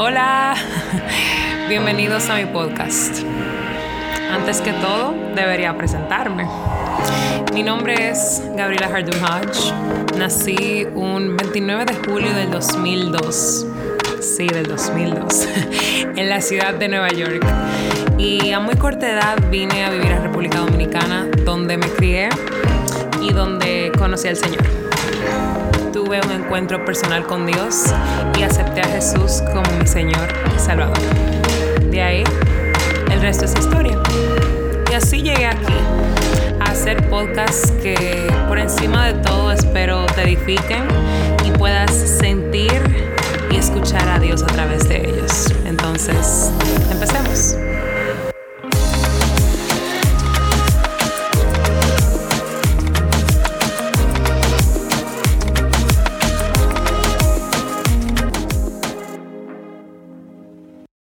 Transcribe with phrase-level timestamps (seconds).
[0.00, 0.54] Hola,
[1.68, 3.18] bienvenidos a mi podcast.
[4.30, 6.46] Antes que todo, debería presentarme.
[7.52, 9.74] Mi nombre es Gabriela Hardun Hodge.
[10.16, 13.66] Nací un 29 de julio del 2002.
[14.20, 15.48] Sí, del 2002.
[16.16, 17.44] en la ciudad de Nueva York.
[18.18, 22.28] Y a muy corta edad vine a vivir a República Dominicana, donde me crié
[23.20, 24.62] y donde conocí al Señor
[25.92, 27.86] tuve un encuentro personal con Dios
[28.38, 30.98] y acepté a Jesús como mi Señor y Salvador.
[31.90, 32.24] De ahí,
[33.10, 33.98] el resto es historia.
[34.90, 35.74] Y así llegué aquí
[36.60, 40.84] a hacer podcasts que por encima de todo espero te edifiquen
[41.44, 42.87] y puedas seguir